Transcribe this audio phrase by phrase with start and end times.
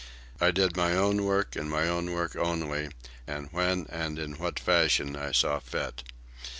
[0.39, 2.89] I did my own work, and my own work only,
[3.27, 6.01] and when and in what fashion I saw fit.